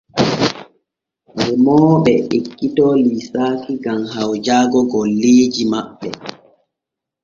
Remooɓe 1.45 2.11
ekkito 2.37 2.85
liisaaki 3.03 3.73
gam 3.83 4.01
hawjaago 4.13 4.79
golleeji 4.91 5.63
maɓɓe. 5.71 6.09